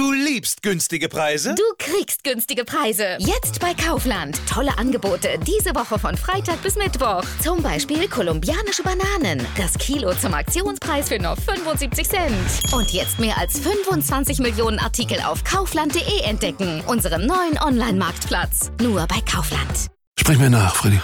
Du 0.00 0.12
liebst 0.12 0.62
günstige 0.62 1.10
Preise? 1.10 1.54
Du 1.54 1.62
kriegst 1.76 2.24
günstige 2.24 2.64
Preise. 2.64 3.18
Jetzt 3.18 3.60
bei 3.60 3.74
Kaufland. 3.74 4.40
Tolle 4.48 4.78
Angebote 4.78 5.28
diese 5.46 5.74
Woche 5.74 5.98
von 5.98 6.16
Freitag 6.16 6.62
bis 6.62 6.76
Mittwoch. 6.76 7.22
Zum 7.42 7.62
Beispiel 7.62 8.08
kolumbianische 8.08 8.82
Bananen. 8.82 9.46
Das 9.58 9.74
Kilo 9.74 10.14
zum 10.14 10.32
Aktionspreis 10.32 11.10
für 11.10 11.18
nur 11.18 11.36
75 11.36 12.08
Cent. 12.08 12.72
Und 12.72 12.90
jetzt 12.92 13.18
mehr 13.18 13.36
als 13.36 13.58
25 13.58 14.38
Millionen 14.38 14.78
Artikel 14.78 15.20
auf 15.20 15.44
kaufland.de 15.44 16.22
entdecken. 16.22 16.82
Unserem 16.86 17.26
neuen 17.26 17.58
Online-Marktplatz. 17.62 18.72
Nur 18.80 19.06
bei 19.06 19.20
Kaufland. 19.30 19.88
Sprich 20.18 20.38
mir 20.38 20.48
nach, 20.48 20.76
Freddy. 20.76 20.98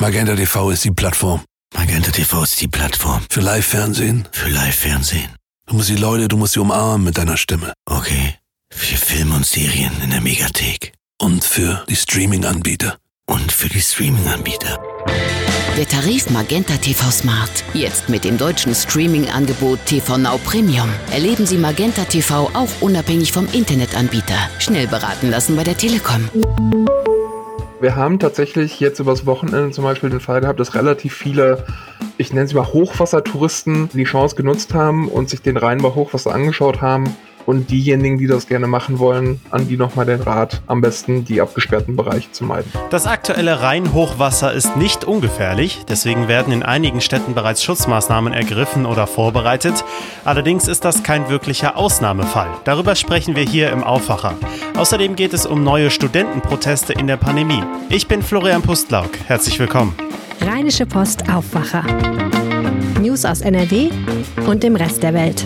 Magenta 0.00 0.34
TV 0.34 0.72
ist 0.72 0.82
die 0.82 0.90
Plattform. 0.90 1.44
Magenta 1.74 2.10
TV 2.10 2.42
ist 2.42 2.60
die 2.60 2.66
Plattform. 2.66 3.24
Für 3.30 3.40
Live-Fernsehen. 3.40 4.26
Für 4.32 4.48
Live-Fernsehen. 4.48 5.30
Du 5.72 5.78
musst 5.78 5.88
die 5.88 5.96
Leute, 5.96 6.28
du 6.28 6.36
musst 6.36 6.52
sie 6.52 6.60
umarmen 6.60 7.02
mit 7.02 7.16
deiner 7.16 7.38
Stimme. 7.38 7.72
Okay. 7.86 8.34
Für 8.70 8.98
Filme 8.98 9.36
und 9.36 9.46
Serien 9.46 9.90
in 10.04 10.10
der 10.10 10.20
Megathek. 10.20 10.92
Und 11.18 11.42
für 11.42 11.82
die 11.88 11.96
Streaming-Anbieter. 11.96 12.98
Und 13.26 13.50
für 13.50 13.70
die 13.70 13.80
Streaming-Anbieter. 13.80 14.78
Der 15.78 15.88
Tarif 15.88 16.28
Magenta 16.28 16.76
TV 16.76 17.10
Smart. 17.10 17.64
Jetzt 17.72 18.10
mit 18.10 18.24
dem 18.24 18.36
deutschen 18.36 18.74
Streaming-Angebot 18.74 19.78
TV 19.86 20.18
Now 20.18 20.36
Premium. 20.44 20.90
Erleben 21.10 21.46
Sie 21.46 21.56
Magenta 21.56 22.04
TV 22.04 22.50
auch 22.52 22.82
unabhängig 22.82 23.32
vom 23.32 23.48
Internetanbieter. 23.50 24.50
Schnell 24.58 24.86
beraten 24.86 25.30
lassen 25.30 25.56
bei 25.56 25.64
der 25.64 25.78
Telekom. 25.78 26.28
Wir 27.82 27.96
haben 27.96 28.20
tatsächlich 28.20 28.78
jetzt 28.78 29.00
übers 29.00 29.26
Wochenende 29.26 29.72
zum 29.72 29.82
Beispiel 29.82 30.08
den 30.08 30.20
Fall 30.20 30.40
gehabt, 30.40 30.60
dass 30.60 30.76
relativ 30.76 31.16
viele, 31.16 31.64
ich 32.16 32.32
nenne 32.32 32.46
sie 32.46 32.54
mal 32.54 32.68
Hochwassertouristen, 32.72 33.88
die 33.92 34.04
Chance 34.04 34.36
genutzt 34.36 34.72
haben 34.72 35.08
und 35.08 35.28
sich 35.28 35.42
den 35.42 35.56
Rhein 35.56 35.78
bei 35.78 35.88
Hochwasser 35.88 36.32
angeschaut 36.32 36.80
haben. 36.80 37.16
Und 37.46 37.70
diejenigen, 37.70 38.18
die 38.18 38.26
das 38.26 38.46
gerne 38.46 38.66
machen 38.66 38.98
wollen, 38.98 39.40
an 39.50 39.68
die 39.68 39.76
nochmal 39.76 40.06
den 40.06 40.20
Rat, 40.20 40.62
am 40.66 40.80
besten 40.80 41.24
die 41.24 41.40
abgesperrten 41.40 41.96
Bereiche 41.96 42.30
zu 42.32 42.44
meiden. 42.44 42.70
Das 42.90 43.06
aktuelle 43.06 43.60
Rheinhochwasser 43.60 44.52
ist 44.52 44.76
nicht 44.76 45.04
ungefährlich, 45.04 45.80
deswegen 45.88 46.28
werden 46.28 46.52
in 46.52 46.62
einigen 46.62 47.00
Städten 47.00 47.34
bereits 47.34 47.62
Schutzmaßnahmen 47.64 48.32
ergriffen 48.32 48.86
oder 48.86 49.06
vorbereitet. 49.06 49.84
Allerdings 50.24 50.68
ist 50.68 50.84
das 50.84 51.02
kein 51.02 51.28
wirklicher 51.28 51.76
Ausnahmefall. 51.76 52.48
Darüber 52.64 52.94
sprechen 52.94 53.36
wir 53.36 53.44
hier 53.44 53.70
im 53.70 53.82
Aufwacher. 53.82 54.34
Außerdem 54.76 55.16
geht 55.16 55.32
es 55.32 55.46
um 55.46 55.64
neue 55.64 55.90
Studentenproteste 55.90 56.92
in 56.92 57.06
der 57.06 57.16
Pandemie. 57.16 57.62
Ich 57.88 58.08
bin 58.08 58.22
Florian 58.22 58.62
Pustlauk. 58.62 59.10
Herzlich 59.26 59.58
willkommen. 59.58 59.94
Rheinische 60.40 60.86
Post 60.86 61.28
Aufwacher. 61.28 61.84
News 63.00 63.24
aus 63.24 63.40
NRW 63.40 63.90
und 64.46 64.62
dem 64.62 64.76
Rest 64.76 65.02
der 65.02 65.14
Welt. 65.14 65.44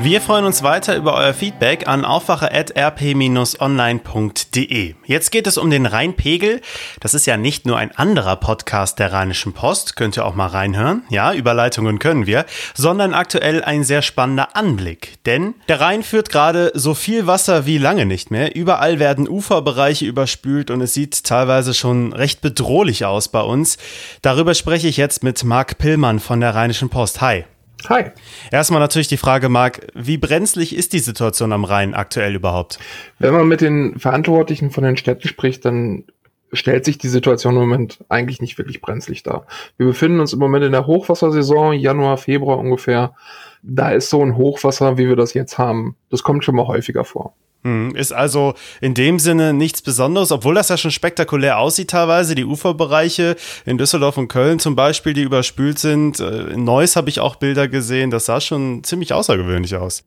Wir 0.00 0.20
freuen 0.20 0.44
uns 0.44 0.62
weiter 0.62 0.94
über 0.94 1.14
euer 1.14 1.34
Feedback 1.34 1.88
an 1.88 2.04
aufwacher.rp-online.de. 2.04 4.94
Jetzt 5.04 5.32
geht 5.32 5.48
es 5.48 5.58
um 5.58 5.70
den 5.70 5.86
Rheinpegel. 5.86 6.60
Das 7.00 7.14
ist 7.14 7.26
ja 7.26 7.36
nicht 7.36 7.66
nur 7.66 7.78
ein 7.78 7.90
anderer 7.90 8.36
Podcast 8.36 9.00
der 9.00 9.12
Rheinischen 9.12 9.54
Post, 9.54 9.96
könnt 9.96 10.16
ihr 10.16 10.24
auch 10.24 10.36
mal 10.36 10.46
reinhören. 10.46 11.02
Ja, 11.10 11.34
Überleitungen 11.34 11.98
können 11.98 12.28
wir, 12.28 12.46
sondern 12.74 13.12
aktuell 13.12 13.64
ein 13.64 13.82
sehr 13.82 14.02
spannender 14.02 14.54
Anblick. 14.54 15.14
Denn 15.26 15.54
der 15.66 15.80
Rhein 15.80 16.04
führt 16.04 16.30
gerade 16.30 16.70
so 16.74 16.94
viel 16.94 17.26
Wasser 17.26 17.66
wie 17.66 17.78
lange 17.78 18.06
nicht 18.06 18.30
mehr. 18.30 18.54
Überall 18.54 19.00
werden 19.00 19.28
Uferbereiche 19.28 20.06
überspült 20.06 20.70
und 20.70 20.80
es 20.80 20.94
sieht 20.94 21.24
teilweise 21.24 21.74
schon 21.74 22.12
recht 22.12 22.40
bedrohlich 22.40 23.04
aus 23.04 23.26
bei 23.26 23.40
uns. 23.40 23.78
Darüber 24.22 24.54
spreche 24.54 24.86
ich 24.86 24.96
jetzt 24.96 25.24
mit 25.24 25.42
Marc 25.42 25.78
Pillmann 25.78 26.20
von 26.20 26.40
der 26.40 26.54
Rheinischen 26.54 26.88
Post. 26.88 27.20
Hi. 27.20 27.46
Hi. 27.88 28.10
Erstmal 28.50 28.80
natürlich 28.80 29.08
die 29.08 29.16
Frage, 29.16 29.48
Marc, 29.48 29.86
wie 29.94 30.18
brenzlig 30.18 30.74
ist 30.74 30.92
die 30.92 30.98
Situation 30.98 31.52
am 31.52 31.64
Rhein 31.64 31.94
aktuell 31.94 32.34
überhaupt? 32.34 32.78
Wenn 33.18 33.34
man 33.34 33.46
mit 33.46 33.60
den 33.60 33.98
Verantwortlichen 33.98 34.70
von 34.70 34.84
den 34.84 34.96
Städten 34.96 35.28
spricht, 35.28 35.64
dann 35.64 36.04
stellt 36.52 36.84
sich 36.84 36.98
die 36.98 37.08
Situation 37.08 37.54
im 37.54 37.60
Moment 37.60 38.04
eigentlich 38.08 38.40
nicht 38.40 38.58
wirklich 38.58 38.80
brenzlig 38.80 39.22
dar. 39.22 39.46
Wir 39.76 39.86
befinden 39.86 40.20
uns 40.20 40.32
im 40.32 40.38
Moment 40.38 40.64
in 40.64 40.72
der 40.72 40.86
Hochwassersaison, 40.86 41.74
Januar, 41.74 42.16
Februar 42.16 42.58
ungefähr. 42.58 43.14
Da 43.62 43.90
ist 43.90 44.10
so 44.10 44.22
ein 44.22 44.36
Hochwasser, 44.36 44.98
wie 44.98 45.08
wir 45.08 45.16
das 45.16 45.34
jetzt 45.34 45.58
haben. 45.58 45.96
Das 46.10 46.22
kommt 46.22 46.44
schon 46.44 46.56
mal 46.56 46.66
häufiger 46.66 47.04
vor. 47.04 47.34
Hm, 47.64 47.96
ist 47.96 48.12
also 48.12 48.54
in 48.80 48.94
dem 48.94 49.18
Sinne 49.18 49.52
nichts 49.52 49.82
Besonderes, 49.82 50.30
obwohl 50.30 50.54
das 50.54 50.68
ja 50.68 50.76
schon 50.76 50.92
spektakulär 50.92 51.58
aussieht 51.58 51.90
teilweise. 51.90 52.36
Die 52.36 52.44
Uferbereiche 52.44 53.36
in 53.66 53.78
Düsseldorf 53.78 54.16
und 54.16 54.28
Köln 54.28 54.60
zum 54.60 54.76
Beispiel, 54.76 55.12
die 55.12 55.22
überspült 55.22 55.78
sind. 55.78 56.20
Äh, 56.20 56.52
in 56.52 56.64
Neuss 56.64 56.94
habe 56.94 57.08
ich 57.08 57.18
auch 57.18 57.36
Bilder 57.36 57.66
gesehen. 57.66 58.10
Das 58.10 58.26
sah 58.26 58.40
schon 58.40 58.84
ziemlich 58.84 59.12
außergewöhnlich 59.12 59.74
aus. 59.74 60.04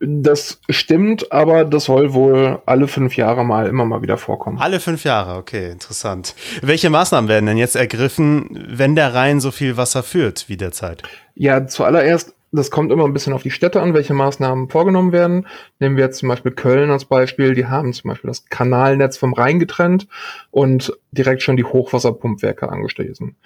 Das 0.00 0.60
stimmt, 0.68 1.32
aber 1.32 1.64
das 1.64 1.84
soll 1.84 2.12
wohl 2.12 2.60
alle 2.66 2.88
fünf 2.88 3.16
Jahre 3.16 3.44
mal 3.44 3.66
immer 3.66 3.84
mal 3.84 4.02
wieder 4.02 4.18
vorkommen. 4.18 4.58
Alle 4.58 4.80
fünf 4.80 5.04
Jahre, 5.04 5.38
okay, 5.38 5.70
interessant. 5.70 6.34
Welche 6.60 6.90
Maßnahmen 6.90 7.28
werden 7.28 7.46
denn 7.46 7.56
jetzt 7.56 7.76
ergriffen, 7.76 8.66
wenn 8.68 8.94
der 8.94 9.14
Rhein 9.14 9.40
so 9.40 9.50
viel 9.50 9.76
Wasser 9.76 10.02
führt 10.02 10.48
wie 10.48 10.56
derzeit? 10.56 11.02
Ja, 11.34 11.66
zuallererst 11.66 12.34
das 12.54 12.70
kommt 12.70 12.92
immer 12.92 13.04
ein 13.04 13.12
bisschen 13.12 13.32
auf 13.32 13.42
die 13.42 13.50
Städte 13.50 13.82
an, 13.82 13.94
welche 13.94 14.14
Maßnahmen 14.14 14.68
vorgenommen 14.68 15.12
werden. 15.12 15.46
Nehmen 15.80 15.96
wir 15.96 16.04
jetzt 16.04 16.18
zum 16.18 16.28
Beispiel 16.28 16.52
Köln 16.52 16.90
als 16.90 17.04
Beispiel. 17.04 17.54
Die 17.54 17.66
haben 17.66 17.92
zum 17.92 18.10
Beispiel 18.10 18.28
das 18.28 18.46
Kanalnetz 18.46 19.16
vom 19.16 19.32
Rhein 19.32 19.58
getrennt 19.58 20.06
und 20.50 20.92
direkt 21.10 21.42
schon 21.42 21.56
die 21.56 21.64
Hochwasserpumpwerke 21.64 22.68
angeschlossen. 22.68 23.36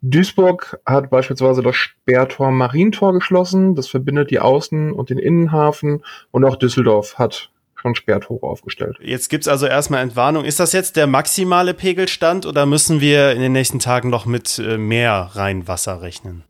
Duisburg 0.00 0.78
hat 0.86 1.10
beispielsweise 1.10 1.62
das 1.62 1.76
Sperrtor 1.76 2.50
Marientor 2.50 3.14
geschlossen. 3.14 3.74
Das 3.74 3.88
verbindet 3.88 4.30
die 4.30 4.40
Außen- 4.40 4.92
und 4.92 5.10
den 5.10 5.18
Innenhafen. 5.18 6.04
Und 6.30 6.44
auch 6.44 6.56
Düsseldorf 6.56 7.18
hat 7.18 7.50
schon 7.74 7.96
Sperrtore 7.96 8.46
aufgestellt. 8.46 8.96
Jetzt 9.02 9.28
gibt's 9.28 9.48
also 9.48 9.66
erstmal 9.66 10.02
Entwarnung. 10.02 10.44
Ist 10.44 10.60
das 10.60 10.72
jetzt 10.72 10.94
der 10.94 11.08
maximale 11.08 11.74
Pegelstand 11.74 12.46
oder 12.46 12.64
müssen 12.64 13.00
wir 13.00 13.32
in 13.32 13.40
den 13.40 13.52
nächsten 13.52 13.80
Tagen 13.80 14.08
noch 14.08 14.24
mit 14.24 14.60
äh, 14.60 14.78
mehr 14.78 15.30
Rheinwasser 15.32 16.00
rechnen? 16.00 16.44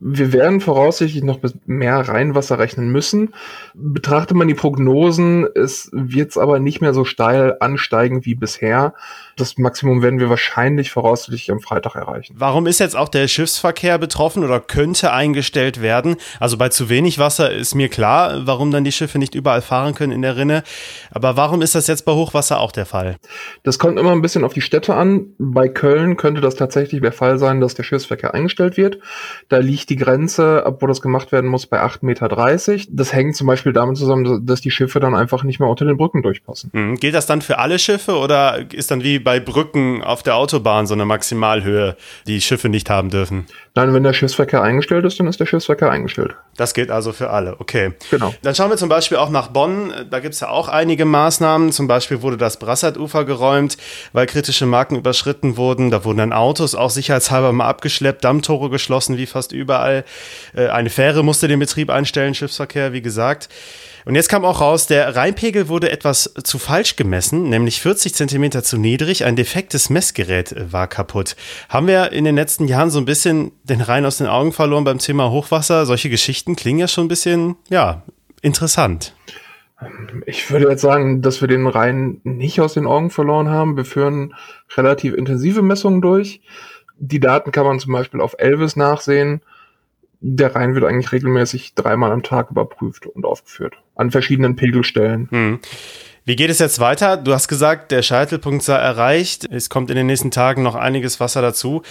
Wir 0.00 0.32
werden 0.32 0.60
voraussichtlich 0.60 1.24
noch 1.24 1.40
mehr 1.66 1.96
Rheinwasser 1.96 2.58
rechnen 2.58 2.90
müssen. 2.90 3.34
Betrachtet 3.74 4.36
man 4.36 4.46
die 4.46 4.54
Prognosen, 4.54 5.46
es 5.54 5.90
wird 5.92 6.30
es 6.30 6.38
aber 6.38 6.60
nicht 6.60 6.80
mehr 6.80 6.94
so 6.94 7.04
steil 7.04 7.56
ansteigen 7.60 8.24
wie 8.24 8.36
bisher. 8.36 8.94
Das 9.38 9.56
Maximum 9.56 10.02
werden 10.02 10.18
wir 10.18 10.28
wahrscheinlich 10.28 10.90
voraussichtlich 10.90 11.50
am 11.50 11.60
Freitag 11.60 11.94
erreichen. 11.94 12.34
Warum 12.36 12.66
ist 12.66 12.80
jetzt 12.80 12.96
auch 12.96 13.08
der 13.08 13.28
Schiffsverkehr 13.28 13.98
betroffen 13.98 14.44
oder 14.44 14.60
könnte 14.60 15.12
eingestellt 15.12 15.80
werden? 15.80 16.16
Also 16.40 16.56
bei 16.56 16.68
zu 16.68 16.88
wenig 16.88 17.18
Wasser 17.18 17.52
ist 17.52 17.74
mir 17.74 17.88
klar, 17.88 18.46
warum 18.46 18.70
dann 18.70 18.84
die 18.84 18.92
Schiffe 18.92 19.18
nicht 19.18 19.34
überall 19.34 19.62
fahren 19.62 19.94
können 19.94 20.12
in 20.12 20.22
der 20.22 20.36
Rinne. 20.36 20.64
Aber 21.12 21.36
warum 21.36 21.62
ist 21.62 21.74
das 21.74 21.86
jetzt 21.86 22.04
bei 22.04 22.12
Hochwasser 22.12 22.58
auch 22.58 22.72
der 22.72 22.84
Fall? 22.84 23.16
Das 23.62 23.78
kommt 23.78 23.98
immer 23.98 24.12
ein 24.12 24.22
bisschen 24.22 24.44
auf 24.44 24.52
die 24.52 24.60
Städte 24.60 24.94
an. 24.94 25.26
Bei 25.38 25.68
Köln 25.68 26.16
könnte 26.16 26.40
das 26.40 26.56
tatsächlich 26.56 27.00
der 27.00 27.12
Fall 27.12 27.38
sein, 27.38 27.60
dass 27.60 27.74
der 27.74 27.84
Schiffsverkehr 27.84 28.34
eingestellt 28.34 28.76
wird. 28.76 28.98
Da 29.48 29.58
liegt 29.58 29.88
die 29.90 29.96
Grenze, 29.96 30.66
ab 30.66 30.78
wo 30.80 30.86
das 30.88 31.00
gemacht 31.00 31.30
werden 31.30 31.48
muss, 31.48 31.66
bei 31.66 31.80
8,30 31.80 32.04
Meter. 32.04 32.28
Das 32.90 33.12
hängt 33.12 33.36
zum 33.36 33.46
Beispiel 33.46 33.72
damit 33.72 33.96
zusammen, 33.96 34.44
dass 34.44 34.60
die 34.60 34.72
Schiffe 34.72 34.98
dann 34.98 35.14
einfach 35.14 35.44
nicht 35.44 35.60
mehr 35.60 35.68
unter 35.68 35.84
den 35.84 35.96
Brücken 35.96 36.22
durchpassen. 36.22 36.70
Mhm. 36.72 36.96
Gilt 36.96 37.14
das 37.14 37.26
dann 37.26 37.40
für 37.40 37.58
alle 37.58 37.78
Schiffe 37.78 38.16
oder 38.16 38.66
ist 38.72 38.90
dann 38.90 39.02
wie 39.02 39.18
bei 39.28 39.40
Brücken 39.40 40.02
auf 40.02 40.22
der 40.22 40.36
Autobahn 40.36 40.86
so 40.86 40.94
eine 40.94 41.04
Maximalhöhe, 41.04 41.98
die 42.26 42.40
Schiffe 42.40 42.70
nicht 42.70 42.88
haben 42.88 43.10
dürfen? 43.10 43.46
Nein, 43.74 43.92
wenn 43.92 44.02
der 44.02 44.14
Schiffsverkehr 44.14 44.62
eingestellt 44.62 45.04
ist, 45.04 45.20
dann 45.20 45.26
ist 45.26 45.38
der 45.38 45.44
Schiffsverkehr 45.44 45.90
eingestellt. 45.90 46.34
Das 46.56 46.72
gilt 46.72 46.90
also 46.90 47.12
für 47.12 47.28
alle, 47.28 47.60
okay. 47.60 47.92
Genau. 48.10 48.32
Dann 48.40 48.54
schauen 48.54 48.70
wir 48.70 48.78
zum 48.78 48.88
Beispiel 48.88 49.18
auch 49.18 49.28
nach 49.28 49.48
Bonn. 49.48 49.92
Da 50.08 50.20
gibt 50.20 50.32
es 50.32 50.40
ja 50.40 50.48
auch 50.48 50.68
einige 50.68 51.04
Maßnahmen. 51.04 51.72
Zum 51.72 51.88
Beispiel 51.88 52.22
wurde 52.22 52.38
das 52.38 52.58
Brassarufer 52.58 53.26
geräumt, 53.26 53.76
weil 54.14 54.24
kritische 54.24 54.64
Marken 54.64 54.96
überschritten 54.96 55.58
wurden. 55.58 55.90
Da 55.90 56.06
wurden 56.06 56.16
dann 56.16 56.32
Autos 56.32 56.74
auch 56.74 56.88
sicherheitshalber 56.88 57.52
mal 57.52 57.68
abgeschleppt, 57.68 58.24
Dammtore 58.24 58.70
geschlossen, 58.70 59.18
wie 59.18 59.26
fast 59.26 59.52
überall. 59.52 60.06
Äh, 60.56 60.68
eine 60.68 60.88
Fähre 60.88 61.22
musste 61.22 61.48
den 61.48 61.58
Betrieb 61.58 61.90
einstellen, 61.90 62.34
Schiffsverkehr, 62.34 62.94
wie 62.94 63.02
gesagt. 63.02 63.50
Und 64.04 64.14
jetzt 64.14 64.28
kam 64.28 64.44
auch 64.44 64.60
raus, 64.60 64.86
der 64.86 65.16
Rheinpegel 65.16 65.68
wurde 65.68 65.90
etwas 65.90 66.32
zu 66.42 66.58
falsch 66.58 66.96
gemessen, 66.96 67.48
nämlich 67.48 67.80
40 67.80 68.14
Zentimeter 68.14 68.62
zu 68.62 68.78
niedrig. 68.78 69.24
Ein 69.24 69.36
defektes 69.36 69.90
Messgerät 69.90 70.52
äh, 70.52 70.72
war 70.72 70.86
kaputt. 70.86 71.36
Haben 71.68 71.86
wir 71.86 72.12
in 72.12 72.24
den 72.24 72.36
letzten 72.36 72.66
Jahren 72.66 72.90
so 72.90 72.98
ein 72.98 73.04
bisschen 73.04 73.52
den 73.64 73.80
Rhein 73.80 74.04
aus 74.06 74.18
den 74.18 74.26
Augen 74.26 74.52
verloren 74.52 74.84
beim 74.84 74.98
Thema 74.98 75.30
Hochwasser? 75.30 75.86
Solche 75.86 76.10
Geschichten 76.10 76.56
klingen 76.56 76.78
ja 76.80 76.88
schon 76.88 77.06
ein 77.06 77.08
bisschen, 77.08 77.56
ja, 77.68 78.02
interessant. 78.42 79.14
Ich 80.26 80.50
würde 80.50 80.68
jetzt 80.68 80.82
sagen, 80.82 81.22
dass 81.22 81.40
wir 81.40 81.48
den 81.48 81.66
Rhein 81.66 82.20
nicht 82.24 82.60
aus 82.60 82.74
den 82.74 82.86
Augen 82.86 83.10
verloren 83.10 83.48
haben. 83.48 83.76
Wir 83.76 83.84
führen 83.84 84.34
relativ 84.76 85.14
intensive 85.14 85.62
Messungen 85.62 86.00
durch. 86.00 86.40
Die 86.98 87.20
Daten 87.20 87.52
kann 87.52 87.64
man 87.64 87.78
zum 87.78 87.92
Beispiel 87.92 88.20
auf 88.20 88.34
Elvis 88.38 88.74
nachsehen 88.74 89.40
der 90.20 90.54
Rhein 90.54 90.74
wird 90.74 90.84
eigentlich 90.84 91.12
regelmäßig 91.12 91.74
dreimal 91.74 92.12
am 92.12 92.22
Tag 92.22 92.50
überprüft 92.50 93.06
und 93.06 93.24
aufgeführt. 93.24 93.74
An 93.94 94.10
verschiedenen 94.10 94.56
Pegelstellen. 94.56 95.28
Hm. 95.30 95.58
Wie 96.24 96.36
geht 96.36 96.50
es 96.50 96.58
jetzt 96.58 96.78
weiter? 96.78 97.16
Du 97.16 97.32
hast 97.32 97.48
gesagt, 97.48 97.90
der 97.90 98.02
Scheitelpunkt 98.02 98.62
sei 98.62 98.76
erreicht. 98.76 99.48
Es 99.50 99.70
kommt 99.70 99.88
in 99.88 99.96
den 99.96 100.06
nächsten 100.06 100.30
Tagen 100.30 100.62
noch 100.62 100.74
einiges 100.74 101.20
Wasser 101.20 101.40
dazu. 101.40 101.82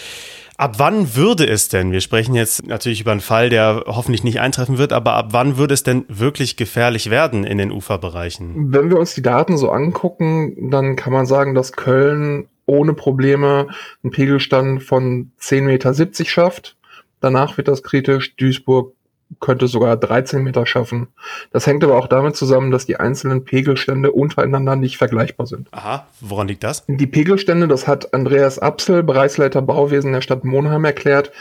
Ab 0.58 0.76
wann 0.78 1.16
würde 1.16 1.48
es 1.48 1.70
denn, 1.70 1.92
wir 1.92 2.02
sprechen 2.02 2.34
jetzt 2.34 2.66
natürlich 2.66 3.02
über 3.02 3.12
einen 3.12 3.22
Fall, 3.22 3.50
der 3.50 3.84
hoffentlich 3.88 4.24
nicht 4.24 4.40
eintreffen 4.40 4.78
wird, 4.80 4.92
aber 4.92 5.14
ab 5.14 5.28
wann 5.30 5.58
würde 5.58 5.74
es 5.74 5.84
denn 5.84 6.06
wirklich 6.08 6.56
gefährlich 6.56 7.10
werden 7.12 7.44
in 7.44 7.58
den 7.58 7.72
Uferbereichen? 7.72 8.74
Wenn 8.74 8.90
wir 8.90 8.98
uns 8.98 9.14
die 9.14 9.22
Daten 9.22 9.58
so 9.58 9.70
angucken, 9.70 10.70
dann 10.72 10.96
kann 10.96 11.14
man 11.14 11.26
sagen, 11.28 11.54
dass 11.54 11.74
Köln 11.74 12.48
ohne 12.68 12.94
Probleme 12.94 13.68
einen 14.04 14.12
Pegelstand 14.12 14.84
von 14.84 15.32
10,70 15.40 15.62
Meter 15.62 16.26
schafft. 16.26 16.77
Danach 17.20 17.58
wird 17.58 17.68
das 17.68 17.84
kritisch. 17.84 18.36
Duisburg 18.36 18.94
könnte 19.40 19.68
sogar 19.68 19.98
13 19.98 20.42
Meter 20.42 20.66
schaffen. 20.66 21.08
Das 21.52 21.68
hängt 21.68 21.84
aber 21.84 21.98
auch 21.98 22.08
damit 22.08 22.36
zusammen, 22.36 22.72
dass 22.72 22.86
die 22.86 22.98
einzelnen 22.98 23.44
Pegelstände 23.44 24.12
untereinander 24.12 24.76
nicht 24.76 24.98
vergleichbar 24.98 25.48
sind. 25.48 25.68
Aha, 25.72 26.08
woran 26.22 26.48
liegt 26.48 26.64
das? 26.64 26.86
Die 26.88 27.08
Pegelstände, 27.08 27.68
das 27.68 27.88
hat 27.88 28.14
Andreas 28.14 28.60
Apsel, 28.60 29.04
Bereichsleiter 29.04 29.62
Bauwesen 29.62 30.14
der 30.14 30.22
Stadt 30.22 30.44
Monheim 30.44 30.86
erklärt, 30.86 31.32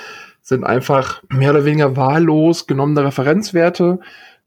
sind 0.43 0.65
einfach 0.65 1.23
mehr 1.29 1.51
oder 1.51 1.65
weniger 1.65 1.97
wahllos 1.97 2.67
genommene 2.67 3.05
Referenzwerte, 3.05 4.01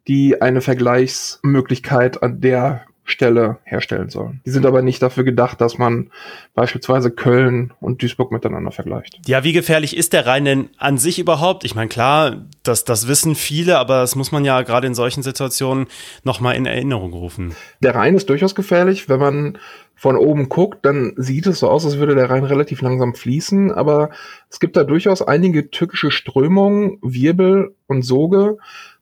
die 0.07 0.41
eine 0.41 0.61
Vergleichsmöglichkeit 0.61 2.23
an 2.23 2.41
der 2.41 2.85
Stelle 3.09 3.57
herstellen 3.63 4.09
sollen. 4.09 4.41
Die 4.45 4.51
sind 4.51 4.65
aber 4.65 4.81
nicht 4.81 5.01
dafür 5.01 5.23
gedacht, 5.23 5.59
dass 5.61 5.77
man 5.77 6.11
beispielsweise 6.53 7.11
Köln 7.11 7.73
und 7.79 8.01
Duisburg 8.01 8.31
miteinander 8.31 8.71
vergleicht. 8.71 9.19
Ja, 9.25 9.43
wie 9.43 9.53
gefährlich 9.53 9.95
ist 9.95 10.13
der 10.13 10.25
Rhein 10.25 10.45
denn 10.45 10.69
an 10.77 10.97
sich 10.97 11.19
überhaupt? 11.19 11.63
Ich 11.63 11.75
meine, 11.75 11.89
klar, 11.89 12.45
das, 12.63 12.85
das 12.85 13.07
wissen 13.07 13.35
viele, 13.35 13.77
aber 13.77 14.01
das 14.01 14.15
muss 14.15 14.31
man 14.31 14.45
ja 14.45 14.61
gerade 14.61 14.87
in 14.87 14.95
solchen 14.95 15.23
Situationen 15.23 15.87
nochmal 16.23 16.55
in 16.55 16.65
Erinnerung 16.65 17.13
rufen. 17.13 17.55
Der 17.81 17.95
Rhein 17.95 18.15
ist 18.15 18.29
durchaus 18.29 18.55
gefährlich. 18.55 19.09
Wenn 19.09 19.19
man 19.19 19.57
von 19.99 20.15
oben 20.15 20.47
guckt, 20.47 20.85
dann 20.85 21.13
sieht 21.17 21.45
es 21.45 21.59
so 21.59 21.69
aus, 21.69 21.83
als 21.83 21.97
würde 21.97 22.15
der 22.15 22.29
Rhein 22.29 22.45
relativ 22.45 22.81
langsam 22.81 23.15
fließen, 23.15 23.73
aber 23.73 24.11
es 24.49 24.61
gibt 24.61 24.77
da 24.77 24.85
durchaus 24.85 25.21
einige 25.21 25.71
tückische 25.71 26.09
Strömungen, 26.09 26.99
Wirbel 27.01 27.75
und 27.85 28.03
Soge, 28.03 28.57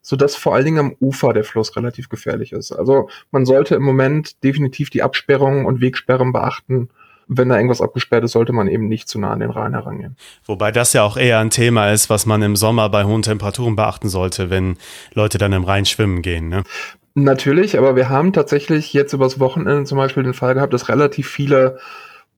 so 0.07 0.15
dass 0.15 0.37
vor 0.37 0.55
allen 0.55 0.63
Dingen 0.63 0.79
am 0.79 0.95
Ufer 1.01 1.33
der 1.33 1.43
Fluss 1.43 1.75
relativ 1.75 2.07
gefährlich 2.07 2.53
ist. 2.53 2.71
Also 2.71 3.09
man 3.31 3.45
sollte 3.45 3.75
im 3.75 3.83
Moment 3.83 4.41
definitiv 4.41 4.89
die 4.89 5.03
Absperrungen 5.03 5.65
und 5.65 5.81
Wegsperren 5.81 6.31
beachten. 6.31 6.87
Wenn 7.27 7.49
da 7.49 7.57
irgendwas 7.57 7.81
abgesperrt 7.81 8.23
ist, 8.23 8.31
sollte 8.31 8.53
man 8.53 8.69
eben 8.69 8.87
nicht 8.87 9.09
zu 9.09 9.19
nah 9.19 9.31
an 9.31 9.41
den 9.41 9.49
Rhein 9.49 9.73
herangehen. 9.73 10.15
Wobei 10.45 10.71
das 10.71 10.93
ja 10.93 11.03
auch 11.03 11.17
eher 11.17 11.39
ein 11.39 11.49
Thema 11.49 11.91
ist, 11.91 12.09
was 12.09 12.25
man 12.25 12.41
im 12.41 12.55
Sommer 12.55 12.87
bei 12.87 13.03
hohen 13.03 13.21
Temperaturen 13.21 13.75
beachten 13.75 14.07
sollte, 14.07 14.49
wenn 14.49 14.77
Leute 15.13 15.39
dann 15.39 15.51
im 15.51 15.65
Rhein 15.65 15.85
schwimmen 15.85 16.21
gehen. 16.21 16.47
Ne? 16.47 16.63
Natürlich, 17.13 17.77
aber 17.77 17.97
wir 17.97 18.07
haben 18.07 18.31
tatsächlich 18.31 18.93
jetzt 18.93 19.11
übers 19.11 19.41
Wochenende 19.41 19.83
zum 19.83 19.97
Beispiel 19.97 20.23
den 20.23 20.33
Fall 20.33 20.53
gehabt, 20.53 20.71
dass 20.71 20.87
relativ 20.87 21.27
viele 21.27 21.79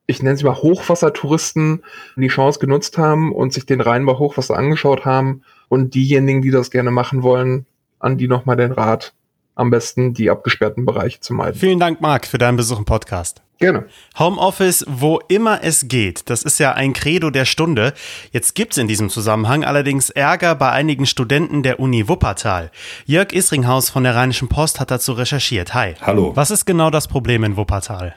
ich 0.08 0.24
nenne 0.24 0.36
sie 0.36 0.44
mal 0.44 0.56
Hochwassertouristen, 0.56 1.84
die 2.16 2.30
Chance 2.30 2.58
genutzt 2.58 2.98
haben 2.98 3.32
und 3.32 3.54
sich 3.54 3.68
den 3.68 3.80
Rhein 3.80 4.08
bei 4.08 4.14
Hochwasser 4.14 4.58
angeschaut 4.58 5.06
haben 5.06 5.44
und 5.70 5.94
diejenigen, 5.94 6.42
die 6.42 6.52
das 6.52 6.72
gerne 6.72 6.92
machen 6.92 7.24
wollen, 7.24 7.66
an 8.00 8.18
die 8.18 8.28
nochmal 8.28 8.58
den 8.58 8.72
Rat, 8.72 9.14
am 9.56 9.70
besten 9.70 10.14
die 10.14 10.30
abgesperrten 10.30 10.86
Bereiche 10.86 11.20
zu 11.20 11.34
meiden. 11.34 11.56
Vielen 11.56 11.80
Dank, 11.80 12.02
Marc, 12.02 12.26
für 12.28 12.38
deinen 12.38 12.58
Besuch 12.58 12.80
im 12.80 12.86
Podcast. 12.86 13.42
Gerne. 13.60 13.88
Homeoffice, 14.18 14.86
wo 14.88 15.20
immer 15.28 15.60
es 15.64 15.90
geht. 15.90 16.30
Das 16.30 16.44
ist 16.44 16.60
ja 16.60 16.72
ein 16.72 16.94
Credo 16.94 17.30
der 17.30 17.44
Stunde. 17.44 17.94
Jetzt 18.32 18.56
gibt's 18.56 18.78
in 18.78 18.88
diesem 18.88 19.10
Zusammenhang 19.10 19.66
allerdings 19.66 20.10
Ärger 20.10 20.56
bei 20.56 20.72
einigen 20.72 21.06
Studenten 21.06 21.62
der 21.62 21.82
Uni 21.82 22.08
Wuppertal. 22.08 22.72
Jörg 23.06 23.34
Isringhaus 23.34 23.90
von 23.90 24.06
der 24.06 24.16
Rheinischen 24.16 24.48
Post 24.48 24.80
hat 24.80 24.92
dazu 24.92 25.12
recherchiert. 25.12 25.74
Hi. 25.74 25.96
Hallo. 26.02 26.32
Was 26.36 26.52
ist 26.52 26.66
genau 26.66 26.90
das 26.90 27.10
Problem 27.10 27.44
in 27.44 27.58
Wuppertal? 27.58 28.16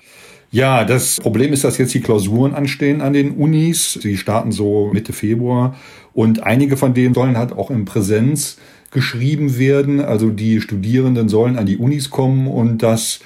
Ja, 0.53 0.85
das 0.85 1.19
Problem 1.19 1.55
ist, 1.55 1.65
dass 1.65 1.79
jetzt 1.79 1.95
die 1.95 2.03
Klausuren 2.03 2.53
anstehen 2.53 3.01
an 3.01 3.15
den 3.15 3.31
Unis. 3.31 3.95
Sie 3.95 4.19
starten 4.19 4.53
so 4.53 4.91
Mitte 4.93 5.15
Februar 5.15 5.75
und 6.13 6.43
einige 6.43 6.77
von 6.77 6.93
denen 6.93 7.15
sollen 7.15 7.39
halt 7.39 7.53
auch 7.53 7.71
in 7.71 7.87
Präsenz 7.87 8.59
geschrieben 8.91 9.57
werden. 9.57 10.01
Also 10.03 10.29
die 10.29 10.61
Studierenden 10.61 11.31
sollen 11.31 11.57
an 11.57 11.65
die 11.65 11.79
Unis 11.79 12.11
kommen 12.11 12.49
und 12.49 12.83
das 12.83 13.21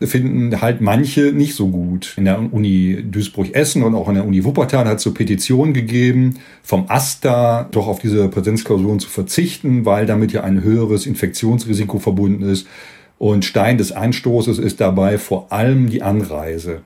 finden 0.00 0.60
halt 0.60 0.80
manche 0.80 1.32
nicht 1.32 1.54
so 1.54 1.68
gut. 1.68 2.14
In 2.16 2.24
der 2.24 2.52
Uni 2.52 3.04
Duisburg-Essen 3.08 3.84
und 3.84 3.94
auch 3.94 4.08
in 4.08 4.16
der 4.16 4.26
Uni 4.26 4.42
Wuppertal 4.42 4.86
hat 4.86 4.96
es 4.96 5.04
so 5.04 5.14
Petitionen 5.14 5.74
gegeben, 5.74 6.40
vom 6.64 6.86
AStA 6.88 7.68
doch 7.70 7.86
auf 7.86 8.00
diese 8.00 8.28
Präsenzklausuren 8.28 8.98
zu 8.98 9.08
verzichten, 9.08 9.84
weil 9.84 10.06
damit 10.06 10.32
ja 10.32 10.42
ein 10.42 10.64
höheres 10.64 11.06
Infektionsrisiko 11.06 12.00
verbunden 12.00 12.42
ist. 12.42 12.66
Und 13.22 13.44
Stein 13.44 13.78
des 13.78 13.92
Anstoßes 13.92 14.58
ist 14.58 14.80
dabei 14.80 15.16
vor 15.16 15.46
allem 15.52 15.88
die 15.88 16.02
Anreise. 16.02 16.80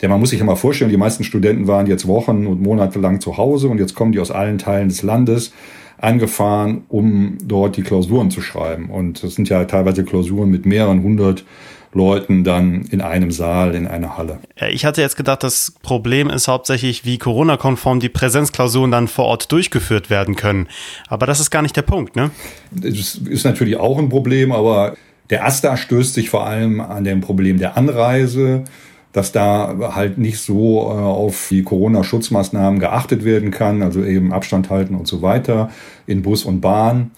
Denn 0.00 0.10
man 0.10 0.20
muss 0.20 0.30
sich 0.30 0.38
ja 0.38 0.44
mal 0.44 0.54
vorstellen, 0.54 0.92
die 0.92 0.96
meisten 0.96 1.24
Studenten 1.24 1.66
waren 1.66 1.88
jetzt 1.88 2.06
Wochen 2.06 2.46
und 2.46 2.62
Monate 2.62 3.00
lang 3.00 3.20
zu 3.20 3.36
Hause 3.36 3.66
und 3.66 3.78
jetzt 3.78 3.96
kommen 3.96 4.12
die 4.12 4.20
aus 4.20 4.30
allen 4.30 4.58
Teilen 4.58 4.90
des 4.90 5.02
Landes 5.02 5.52
angefahren, 5.98 6.84
um 6.88 7.36
dort 7.42 7.76
die 7.76 7.82
Klausuren 7.82 8.30
zu 8.30 8.42
schreiben. 8.42 8.90
Und 8.90 9.24
das 9.24 9.34
sind 9.34 9.48
ja 9.48 9.64
teilweise 9.64 10.04
Klausuren 10.04 10.50
mit 10.52 10.66
mehreren 10.66 11.02
hundert 11.02 11.44
Leuten 11.92 12.44
dann 12.44 12.82
in 12.92 13.00
einem 13.00 13.32
Saal, 13.32 13.74
in 13.74 13.88
einer 13.88 14.16
Halle. 14.16 14.38
Ich 14.70 14.84
hatte 14.84 15.00
jetzt 15.00 15.16
gedacht, 15.16 15.42
das 15.42 15.74
Problem 15.82 16.30
ist 16.30 16.46
hauptsächlich, 16.46 17.04
wie 17.04 17.18
Corona-konform 17.18 17.98
die 17.98 18.08
Präsenzklausuren 18.08 18.92
dann 18.92 19.08
vor 19.08 19.24
Ort 19.24 19.50
durchgeführt 19.50 20.10
werden 20.10 20.36
können. 20.36 20.68
Aber 21.08 21.26
das 21.26 21.40
ist 21.40 21.50
gar 21.50 21.62
nicht 21.62 21.76
der 21.76 21.82
Punkt, 21.82 22.14
ne? 22.14 22.30
Das 22.70 23.16
ist 23.16 23.42
natürlich 23.42 23.78
auch 23.78 23.98
ein 23.98 24.10
Problem, 24.10 24.52
aber 24.52 24.94
der 25.30 25.44
AStA 25.46 25.76
stößt 25.76 26.14
sich 26.14 26.30
vor 26.30 26.46
allem 26.46 26.80
an 26.80 27.04
dem 27.04 27.20
Problem 27.20 27.58
der 27.58 27.76
Anreise, 27.76 28.64
dass 29.12 29.32
da 29.32 29.92
halt 29.94 30.18
nicht 30.18 30.38
so 30.38 30.82
äh, 30.82 30.94
auf 30.94 31.48
die 31.50 31.62
Corona-Schutzmaßnahmen 31.62 32.80
geachtet 32.80 33.24
werden 33.24 33.50
kann, 33.50 33.82
also 33.82 34.02
eben 34.04 34.32
Abstand 34.32 34.70
halten 34.70 34.94
und 34.94 35.06
so 35.06 35.22
weiter 35.22 35.70
in 36.06 36.22
Bus 36.22 36.44
und 36.44 36.60
Bahn. 36.60 37.10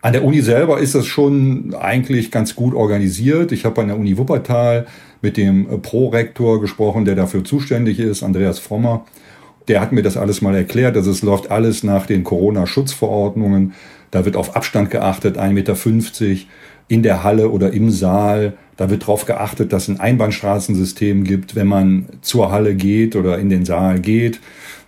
An 0.00 0.12
der 0.12 0.24
Uni 0.24 0.42
selber 0.42 0.78
ist 0.78 0.94
das 0.94 1.06
schon 1.06 1.74
eigentlich 1.74 2.30
ganz 2.30 2.54
gut 2.54 2.74
organisiert. 2.74 3.50
Ich 3.50 3.64
habe 3.64 3.80
an 3.80 3.88
der 3.88 3.98
Uni 3.98 4.16
Wuppertal 4.16 4.86
mit 5.22 5.36
dem 5.36 5.82
Prorektor 5.82 6.60
gesprochen, 6.60 7.04
der 7.04 7.16
dafür 7.16 7.42
zuständig 7.42 7.98
ist, 7.98 8.22
Andreas 8.22 8.60
Frommer. 8.60 9.04
Der 9.66 9.80
hat 9.80 9.90
mir 9.90 10.02
das 10.02 10.16
alles 10.16 10.40
mal 10.40 10.54
erklärt. 10.54 10.96
Also 10.96 11.10
es 11.10 11.22
läuft 11.22 11.50
alles 11.50 11.82
nach 11.82 12.06
den 12.06 12.22
Corona-Schutzverordnungen. 12.22 13.74
Da 14.10 14.24
wird 14.24 14.36
auf 14.36 14.54
Abstand 14.54 14.90
geachtet, 14.90 15.36
1,50 15.36 15.52
Meter 15.52 15.74
in 16.88 17.02
der 17.02 17.22
Halle 17.22 17.50
oder 17.50 17.72
im 17.72 17.90
Saal. 17.90 18.54
Da 18.76 18.90
wird 18.90 19.02
darauf 19.02 19.26
geachtet, 19.26 19.72
dass 19.72 19.84
es 19.84 19.88
ein 19.90 20.00
Einbahnstraßensystem 20.00 21.24
gibt, 21.24 21.54
wenn 21.54 21.66
man 21.66 22.06
zur 22.22 22.50
Halle 22.50 22.74
geht 22.74 23.16
oder 23.16 23.38
in 23.38 23.48
den 23.48 23.64
Saal 23.64 24.00
geht, 24.00 24.40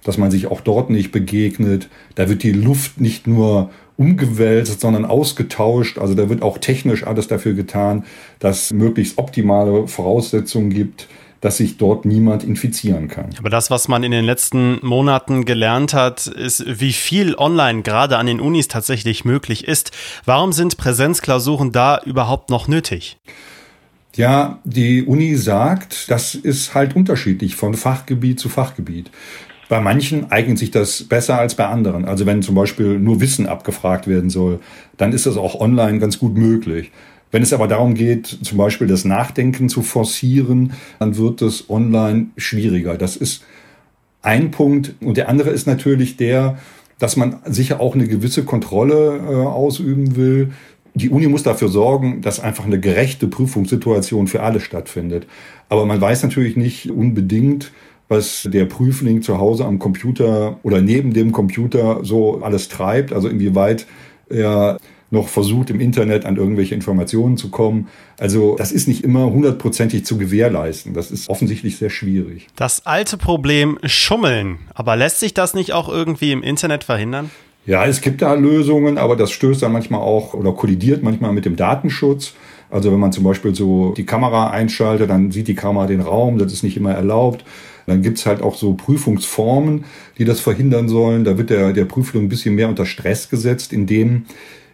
dass 0.05 0.17
man 0.17 0.31
sich 0.31 0.47
auch 0.47 0.61
dort 0.61 0.91
nicht 0.91 1.13
begegnet. 1.13 1.89
Da 2.15 2.29
wird 2.29 2.43
die 2.43 2.53
Luft 2.53 3.01
nicht 3.01 3.27
nur 3.27 3.71
umgewälzt, 3.97 4.81
sondern 4.81 5.05
ausgetauscht. 5.05 5.99
Also 5.99 6.15
da 6.15 6.31
wird 6.31 6.43
auch 6.43 6.57
technisch 6.57 7.07
alles 7.07 7.29
dafür 7.29 7.53
getan, 7.53 8.05
dass 8.39 8.73
möglichst 8.73 9.19
optimale 9.19 9.87
Voraussetzungen 9.89 10.71
gibt, 10.71 11.07
dass 11.41 11.57
sich 11.57 11.79
dort 11.79 12.05
niemand 12.05 12.45
infizieren 12.45 13.09
kann. 13.09 13.31
Aber 13.39 13.51
das, 13.51 13.71
was 13.71 13.89
man 13.89 14.03
in 14.03 14.11
den 14.11 14.25
letzten 14.25 14.79
Monaten 14.85 15.45
gelernt 15.45 15.95
hat, 15.95 16.27
ist, 16.27 16.65
wie 16.67 16.93
viel 16.93 17.35
online 17.37 17.83
gerade 17.83 18.19
an 18.19 18.27
den 18.27 18.41
Unis 18.41 18.69
tatsächlich 18.69 19.25
möglich 19.25 19.67
ist. 19.67 19.93
Warum 20.25 20.53
sind 20.53 20.77
Präsenzklausuren 20.77 21.73
da 21.73 22.01
überhaupt 22.05 22.51
noch 22.51 22.69
nötig? 22.69 23.19
Ja, 24.17 24.59
die 24.65 25.05
Uni 25.05 25.37
sagt, 25.37 26.11
das 26.11 26.35
ist 26.35 26.75
halt 26.75 26.97
unterschiedlich 26.97 27.55
von 27.55 27.75
Fachgebiet 27.75 28.41
zu 28.41 28.49
Fachgebiet. 28.49 29.11
Bei 29.69 29.81
manchen 29.81 30.33
eignet 30.33 30.59
sich 30.59 30.73
das 30.73 31.05
besser 31.05 31.39
als 31.39 31.55
bei 31.55 31.67
anderen. 31.67 32.05
Also 32.05 32.27
wenn 32.27 32.43
zum 32.43 32.57
Beispiel 32.57 32.99
nur 32.99 33.21
Wissen 33.21 33.47
abgefragt 33.47 34.09
werden 34.09 34.29
soll, 34.29 34.59
dann 34.97 35.13
ist 35.13 35.27
das 35.27 35.37
auch 35.37 35.61
online 35.61 36.01
ganz 36.01 36.19
gut 36.19 36.37
möglich. 36.37 36.91
Wenn 37.31 37.43
es 37.43 37.53
aber 37.53 37.69
darum 37.69 37.95
geht, 37.95 38.27
zum 38.27 38.59
Beispiel 38.59 38.87
das 38.87 39.05
Nachdenken 39.05 39.69
zu 39.69 39.83
forcieren, 39.83 40.73
dann 40.99 41.17
wird 41.17 41.43
es 41.43 41.71
online 41.71 42.27
schwieriger. 42.37 42.97
Das 42.97 43.17
ist 43.17 43.45
ein 44.23 44.51
Punkt. 44.51 44.95
Und 45.01 45.17
der 45.17 45.29
andere 45.29 45.51
ist 45.51 45.67
natürlich 45.67 46.17
der, 46.17 46.59
dass 46.99 47.17
man 47.17 47.37
sicher 47.47 47.81
auch 47.81 47.95
eine 47.95 48.07
gewisse 48.07 48.45
Kontrolle 48.45 49.19
äh, 49.19 49.47
ausüben 49.47 50.17
will. 50.17 50.53
Die 50.95 51.09
Uni 51.09 51.29
muss 51.29 51.45
dafür 51.45 51.69
sorgen, 51.69 52.21
dass 52.21 52.41
einfach 52.41 52.65
eine 52.65 52.81
gerechte 52.81 53.29
Prüfungssituation 53.29 54.27
für 54.27 54.43
alle 54.43 54.61
stattfindet. 54.61 55.27
Aber 55.69 55.87
man 55.87 56.01
weiß 56.01 56.25
natürlich 56.25 56.57
nicht 56.57 56.91
unbedingt, 56.91 57.73
was 58.09 58.49
der 58.53 58.65
Prüfling 58.65 59.23
zu 59.23 59.39
Hause 59.39 59.65
am 59.65 59.79
Computer 59.79 60.59
oder 60.65 60.83
neben 60.83 61.15
dem 61.15 61.31
Computer 61.31 62.01
so 62.05 62.43
alles 62.43 62.69
treibt. 62.69 63.13
Also 63.13 63.29
inwieweit 63.29 63.87
er 64.29 64.79
noch 65.11 65.29
versucht, 65.29 65.71
im 65.71 65.81
Internet 65.81 66.25
an 66.25 66.37
irgendwelche 66.37 66.75
Informationen 66.75 67.37
zu 67.37 67.51
kommen. 67.51 67.89
Also 68.19 68.57
das 68.57 68.71
ist 68.71 68.87
nicht 68.87 69.03
immer 69.03 69.31
hundertprozentig 69.31 70.05
zu 70.05 70.19
gewährleisten. 70.19 70.95
Das 70.95 71.11
ist 71.11 71.29
offensichtlich 71.29 71.77
sehr 71.77 71.91
schwierig. 71.91 72.47
Das 72.57 72.87
alte 72.87 73.17
Problem 73.17 73.79
Schummeln. 73.85 74.59
Aber 74.75 74.97
lässt 74.97 75.19
sich 75.19 75.35
das 75.35 75.55
nicht 75.55 75.73
auch 75.73 75.89
irgendwie 75.89 76.31
im 76.33 76.43
Internet 76.43 76.85
verhindern? 76.85 77.31
Ja, 77.67 77.85
es 77.85 78.01
gibt 78.01 78.23
da 78.23 78.35
Lösungen, 78.35 78.99
aber 78.99 79.17
das 79.17 79.33
stößt 79.33 79.63
dann 79.63 79.73
manchmal 79.73 80.01
auch 80.01 80.33
oder 80.35 80.53
kollidiert 80.53 81.03
manchmal 81.03 81.33
mit 81.33 81.45
dem 81.45 81.57
Datenschutz. 81.57 82.35
Also 82.71 82.93
wenn 82.93 83.01
man 83.01 83.13
zum 83.13 83.25
Beispiel 83.25 83.55
so 83.55 83.93
die 83.97 84.07
Kamera 84.07 84.51
einschaltet, 84.51 85.11
dann 85.11 85.31
sieht 85.33 85.49
die 85.49 85.55
Kamera 85.57 85.87
den 85.87 86.01
Raum, 86.01 86.39
das 86.39 86.53
ist 86.53 86.63
nicht 86.63 86.77
immer 86.77 86.93
erlaubt. 86.93 87.45
Dann 87.87 88.03
gibt's 88.03 88.25
halt 88.25 88.41
auch 88.43 88.55
so 88.55 88.75
Prüfungsformen, 88.75 89.85
die 90.19 90.25
das 90.25 90.41
verhindern 90.41 90.89
sollen. 90.89 91.25
Da 91.25 91.37
wird 91.37 91.51
der, 91.51 91.73
der 91.73 91.85
Prüfling 91.85 92.25
ein 92.25 92.29
bisschen 92.29 92.55
mehr 92.55 92.69
unter 92.69 92.87
Stress 92.87 93.29
gesetzt, 93.29 93.73
indem 93.73 94.27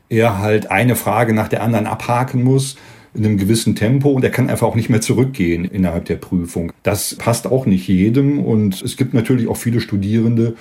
er 0.09 0.39
halt 0.39 0.71
eine 0.71 0.97
Frage 0.97 1.33
nach 1.33 1.49
der 1.49 1.63
anderen 1.63 1.87
abhaken 1.87 2.43
muss 2.43 2.77
in 3.15 3.25
einem 3.25 3.39
gewissen 3.39 3.75
Tempo 3.75 4.11
und 4.11 4.23
er 4.25 4.31
kann 4.31 4.51
einfach 4.51 4.67
auch 4.67 4.75
nicht 4.75 4.91
mehr 4.91 5.01
zurückgehen 5.01 5.65
innerhalb 5.65 6.05
der 6.05 6.17
Prüfung. 6.17 6.73
Das 6.83 7.15
passt 7.15 7.47
auch 7.47 7.67
nicht 7.67 7.89
jedem 7.89 8.45
und 8.45 8.83
es 8.83 8.97
gibt 8.97 9.15
natürlich 9.15 9.49
auch 9.49 9.57
viele 9.57 9.81
Studierende, 9.81 10.55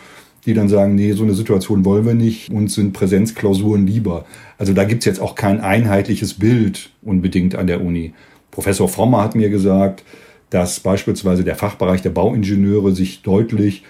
die 0.45 0.53
dann 0.53 0.69
sagen, 0.69 0.95
nee, 0.95 1.11
so 1.13 1.23
eine 1.23 1.33
Situation 1.33 1.85
wollen 1.85 2.05
wir 2.05 2.13
nicht 2.13 2.49
und 2.49 2.71
sind 2.71 2.93
Präsenzklausuren 2.93 3.87
lieber. 3.87 4.25
Also 4.57 4.73
da 4.73 4.83
gibt's 4.83 5.05
jetzt 5.05 5.19
auch 5.19 5.35
kein 5.35 5.59
einheitliches 5.59 6.35
Bild 6.35 6.91
unbedingt 7.01 7.55
an 7.55 7.67
der 7.67 7.83
Uni. 7.83 8.13
Professor 8.51 8.87
Frommer 8.87 9.23
hat 9.23 9.35
mir 9.35 9.49
gesagt, 9.49 10.03
dass 10.49 10.79
beispielsweise 10.79 11.43
der 11.43 11.55
Fachbereich 11.55 12.01
der 12.01 12.11
Bauingenieure 12.11 12.93
sich 12.93 13.23
deutlich 13.23 13.83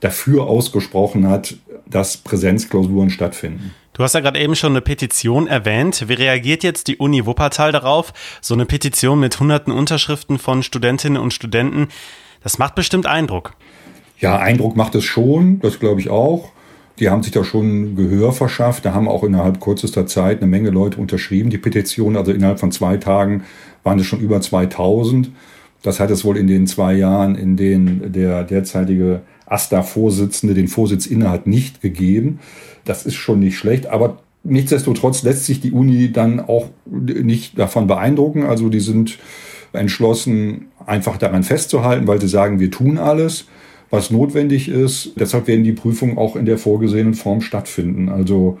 dafür 0.00 0.46
ausgesprochen 0.46 1.28
hat, 1.28 1.56
dass 1.88 2.16
Präsenzklausuren 2.16 3.10
stattfinden. 3.10 3.72
Du 3.96 4.02
hast 4.02 4.12
ja 4.12 4.20
gerade 4.20 4.38
eben 4.38 4.54
schon 4.54 4.72
eine 4.72 4.82
Petition 4.82 5.46
erwähnt. 5.46 6.04
Wie 6.06 6.12
reagiert 6.12 6.62
jetzt 6.62 6.86
die 6.86 6.98
Uni 6.98 7.24
Wuppertal 7.24 7.72
darauf? 7.72 8.12
So 8.42 8.52
eine 8.52 8.66
Petition 8.66 9.18
mit 9.18 9.40
hunderten 9.40 9.72
Unterschriften 9.72 10.38
von 10.38 10.62
Studentinnen 10.62 11.16
und 11.16 11.32
Studenten, 11.32 11.88
das 12.42 12.58
macht 12.58 12.74
bestimmt 12.74 13.06
Eindruck. 13.06 13.54
Ja, 14.18 14.38
Eindruck 14.38 14.76
macht 14.76 14.94
es 14.96 15.04
schon, 15.04 15.60
das 15.60 15.80
glaube 15.80 16.02
ich 16.02 16.10
auch. 16.10 16.52
Die 16.98 17.08
haben 17.08 17.22
sich 17.22 17.32
da 17.32 17.42
schon 17.42 17.96
Gehör 17.96 18.34
verschafft. 18.34 18.84
Da 18.84 18.92
haben 18.92 19.08
auch 19.08 19.24
innerhalb 19.24 19.62
kürzester 19.62 20.06
Zeit 20.06 20.42
eine 20.42 20.50
Menge 20.50 20.68
Leute 20.68 21.00
unterschrieben, 21.00 21.48
die 21.48 21.56
Petition. 21.56 22.18
Also 22.18 22.32
innerhalb 22.32 22.60
von 22.60 22.72
zwei 22.72 22.98
Tagen 22.98 23.44
waren 23.82 23.98
es 23.98 24.04
schon 24.04 24.20
über 24.20 24.42
2000. 24.42 25.30
Das 25.86 26.00
hat 26.00 26.10
es 26.10 26.24
wohl 26.24 26.36
in 26.36 26.48
den 26.48 26.66
zwei 26.66 26.94
Jahren, 26.94 27.36
in 27.36 27.56
denen 27.56 28.12
der 28.12 28.42
derzeitige 28.42 29.20
AStA-Vorsitzende 29.46 30.52
den 30.52 30.66
Vorsitz 30.66 31.06
innehat, 31.06 31.46
nicht 31.46 31.80
gegeben. 31.80 32.40
Das 32.84 33.06
ist 33.06 33.14
schon 33.14 33.38
nicht 33.38 33.56
schlecht, 33.56 33.86
aber 33.86 34.18
nichtsdestotrotz 34.42 35.22
lässt 35.22 35.46
sich 35.46 35.60
die 35.60 35.70
Uni 35.70 36.10
dann 36.10 36.40
auch 36.40 36.70
nicht 36.90 37.56
davon 37.56 37.86
beeindrucken. 37.86 38.42
Also 38.42 38.68
die 38.68 38.80
sind 38.80 39.20
entschlossen, 39.72 40.66
einfach 40.84 41.18
daran 41.18 41.44
festzuhalten, 41.44 42.08
weil 42.08 42.20
sie 42.20 42.26
sagen, 42.26 42.58
wir 42.58 42.72
tun 42.72 42.98
alles, 42.98 43.46
was 43.88 44.10
notwendig 44.10 44.68
ist. 44.68 45.12
Deshalb 45.14 45.46
werden 45.46 45.62
die 45.62 45.72
Prüfungen 45.72 46.18
auch 46.18 46.34
in 46.34 46.46
der 46.46 46.58
vorgesehenen 46.58 47.14
Form 47.14 47.42
stattfinden. 47.42 48.08
Also 48.08 48.58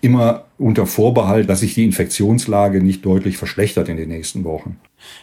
immer 0.00 0.44
unter 0.58 0.86
Vorbehalt, 0.86 1.48
dass 1.48 1.60
sich 1.60 1.74
die 1.74 1.84
Infektionslage 1.84 2.82
nicht 2.82 3.04
deutlich 3.04 3.36
verschlechtert 3.36 3.88
in 3.88 3.96
den 3.96 4.08
nächsten 4.08 4.44
Wochen. 4.44 4.76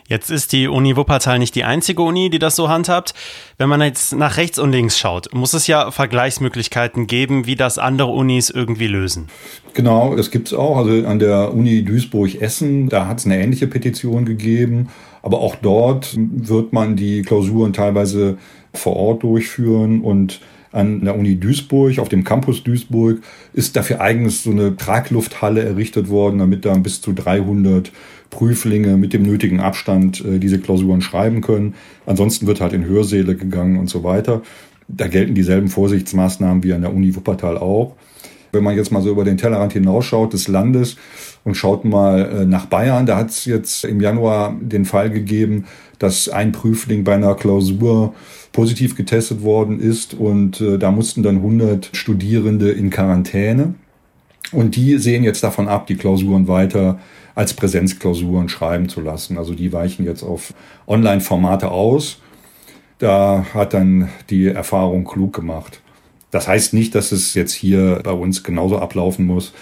Jetzt 0.07 0.31
ist 0.31 0.53
die 0.53 0.67
Uni 0.67 0.95
Wuppertal 0.95 1.37
nicht 1.37 1.53
die 1.55 1.63
einzige 1.63 2.01
Uni, 2.01 2.29
die 2.29 2.39
das 2.39 2.55
so 2.55 2.69
handhabt. 2.69 3.13
Wenn 3.57 3.69
man 3.69 3.81
jetzt 3.81 4.15
nach 4.15 4.37
rechts 4.37 4.57
und 4.57 4.71
links 4.71 4.97
schaut, 4.97 5.33
muss 5.33 5.53
es 5.53 5.67
ja 5.67 5.91
Vergleichsmöglichkeiten 5.91 7.05
geben, 7.07 7.45
wie 7.45 7.55
das 7.55 7.77
andere 7.77 8.09
Unis 8.09 8.49
irgendwie 8.49 8.87
lösen. 8.87 9.27
Genau, 9.73 10.15
das 10.15 10.31
gibt 10.31 10.47
es 10.47 10.53
auch. 10.53 10.77
Also 10.77 11.07
an 11.07 11.19
der 11.19 11.53
Uni 11.53 11.83
Duisburg-Essen, 11.83 12.89
da 12.89 13.07
hat 13.07 13.19
es 13.19 13.25
eine 13.25 13.41
ähnliche 13.41 13.67
Petition 13.67 14.25
gegeben. 14.25 14.89
Aber 15.21 15.39
auch 15.39 15.55
dort 15.55 16.15
wird 16.17 16.73
man 16.73 16.95
die 16.95 17.21
Klausuren 17.21 17.73
teilweise 17.73 18.37
vor 18.73 18.95
Ort 18.95 19.23
durchführen 19.23 20.01
und 20.01 20.39
an 20.77 21.03
der 21.03 21.17
Uni 21.17 21.39
Duisburg, 21.39 21.99
auf 21.99 22.09
dem 22.09 22.23
Campus 22.23 22.63
Duisburg, 22.63 23.21
ist 23.53 23.75
dafür 23.75 23.99
eigens 23.99 24.43
so 24.43 24.51
eine 24.51 24.77
Traglufthalle 24.77 25.63
errichtet 25.63 26.09
worden, 26.09 26.39
damit 26.39 26.65
da 26.65 26.75
bis 26.75 27.01
zu 27.01 27.13
300 27.13 27.91
Prüflinge 28.29 28.97
mit 28.97 29.13
dem 29.13 29.23
nötigen 29.23 29.59
Abstand 29.59 30.23
äh, 30.23 30.37
diese 30.39 30.59
Klausuren 30.59 31.01
schreiben 31.01 31.41
können. 31.41 31.75
Ansonsten 32.05 32.45
wird 32.47 32.61
halt 32.61 32.73
in 32.73 32.85
Hörsäle 32.85 33.35
gegangen 33.35 33.79
und 33.79 33.89
so 33.89 34.03
weiter. 34.03 34.41
Da 34.87 35.07
gelten 35.07 35.33
dieselben 35.33 35.67
Vorsichtsmaßnahmen 35.67 36.63
wie 36.63 36.73
an 36.73 36.81
der 36.81 36.93
Uni 36.93 37.15
Wuppertal 37.15 37.57
auch. 37.57 37.95
Wenn 38.51 38.63
man 38.63 38.75
jetzt 38.75 38.91
mal 38.91 39.01
so 39.01 39.09
über 39.09 39.25
den 39.25 39.37
Tellerrand 39.37 39.73
hinausschaut 39.73 40.33
des 40.33 40.47
Landes 40.47 40.95
und 41.47 41.55
schaut 41.55 41.85
mal 41.85 42.41
äh, 42.41 42.45
nach 42.45 42.65
Bayern, 42.65 43.05
da 43.05 43.15
hat 43.15 43.29
es 43.29 43.45
jetzt 43.45 43.85
im 43.85 44.01
Januar 44.01 44.53
den 44.59 44.83
Fall 44.83 45.09
gegeben, 45.09 45.63
dass 45.97 46.27
ein 46.27 46.51
Prüfling 46.51 47.05
bei 47.05 47.15
einer 47.15 47.35
Klausur 47.35 48.13
positiv 48.51 48.97
getestet 48.97 49.43
worden 49.43 49.79
ist 49.79 50.13
und 50.13 50.59
äh, 50.59 50.77
da 50.77 50.91
mussten 50.91 51.23
dann 51.23 51.37
100 51.37 51.91
Studierende 51.93 52.71
in 52.71 52.89
Quarantäne. 52.89 53.75
Und 54.51 54.75
die 54.75 54.97
sehen 54.97 55.23
jetzt 55.23 55.41
davon 55.41 55.69
ab, 55.69 55.87
die 55.87 55.95
Klausuren 55.95 56.49
weiter 56.49 56.99
als 57.33 57.53
Präsenzklausuren 57.53 58.49
schreiben 58.49 58.89
zu 58.89 58.99
lassen. 58.99 59.37
Also 59.37 59.53
die 59.53 59.71
weichen 59.71 60.05
jetzt 60.05 60.23
auf 60.23 60.53
Online-Formate 60.85 61.71
aus. 61.71 62.19
Da 62.99 63.45
hat 63.53 63.73
dann 63.73 64.09
die 64.29 64.47
Erfahrung 64.47 65.05
klug 65.05 65.31
gemacht. 65.31 65.79
Das 66.29 66.49
heißt 66.49 66.73
nicht, 66.73 66.93
dass 66.93 67.13
es 67.13 67.35
jetzt 67.35 67.53
hier 67.53 68.01
bei 68.03 68.11
uns 68.11 68.43
genauso 68.43 68.79
ablaufen 68.79 69.25
muss. 69.25 69.53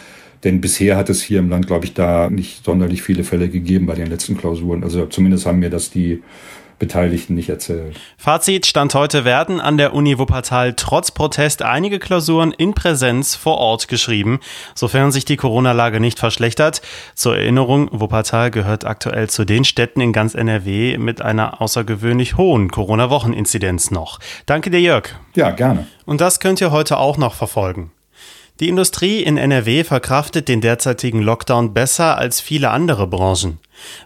Denn 0.44 0.62
bisher 0.62 0.98
hat 0.98 1.10
es 1.10 1.22
hier 1.22 1.40
im 1.40 1.50
Land, 1.50 1.68
glaube 1.68 1.86
ich, 1.86 1.94
da 1.94 2.30
nicht 2.30 2.64
sonderlich 2.66 3.02
viele 3.02 3.24
Fälle 3.24 3.50
gegeben 3.50 3.86
bei 3.86 3.96
den 3.96 4.08
letzten 4.08 4.38
Klausuren. 4.38 4.84
Also 4.84 5.06
zumindest 5.08 5.46
haben 5.46 5.60
mir 5.60 5.70
das 5.70 5.90
die 5.90 6.22
Beteiligten 6.80 7.36
nicht 7.36 7.50
erzählt. 7.50 7.98
Fazit 8.18 8.66
Stand 8.66 8.94
heute 8.96 9.24
werden 9.24 9.62
an 9.62 9.78
der 9.78 9.94
Uni 9.94 10.18
Wuppertal 10.18 10.74
trotz 10.74 11.12
Protest 11.12 11.62
einige 11.62 12.00
Klausuren 12.00 12.52
in 12.52 12.74
Präsenz 12.74 13.36
vor 13.36 13.58
Ort 13.58 13.88
geschrieben, 13.88 14.40
sofern 14.74 15.12
sich 15.12 15.26
die 15.26 15.38
Corona-Lage 15.38 16.00
nicht 16.00 16.20
verschlechtert. 16.20 16.82
Zur 17.14 17.38
Erinnerung, 17.38 17.90
Wuppertal 17.92 18.52
gehört 18.52 18.86
aktuell 18.86 19.30
zu 19.30 19.46
den 19.46 19.64
Städten 19.64 20.02
in 20.02 20.12
ganz 20.12 20.36
NRW 20.36 20.98
mit 20.98 21.22
einer 21.22 21.62
außergewöhnlich 21.62 22.38
hohen 22.38 22.70
Corona-Wocheninzidenz 22.70 23.92
noch. 23.92 24.20
Danke 24.46 24.70
dir, 24.70 24.82
Jörg. 24.82 25.16
Ja, 25.36 25.52
gerne. 25.52 25.88
Und 26.06 26.20
das 26.20 26.40
könnt 26.40 26.60
ihr 26.60 26.72
heute 26.72 26.98
auch 26.98 27.18
noch 27.18 27.36
verfolgen. 27.36 27.92
Die 28.62 28.70
Industrie 28.70 29.22
in 29.22 29.36
NRW 29.36 29.84
verkraftet 29.84 30.48
den 30.48 30.62
derzeitigen 30.62 31.22
Lockdown 31.22 31.74
besser 31.74 32.18
als 32.18 32.40
viele 32.40 32.70
andere 32.70 33.06
Branchen, 33.06 33.60